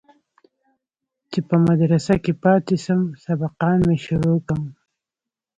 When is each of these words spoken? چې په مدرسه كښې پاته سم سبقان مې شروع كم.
چې 1.31 1.39
په 1.47 1.55
مدرسه 1.67 2.13
كښې 2.23 2.33
پاته 2.43 2.75
سم 2.85 3.01
سبقان 3.25 3.77
مې 3.87 3.97
شروع 4.05 4.37
كم. 4.47 4.61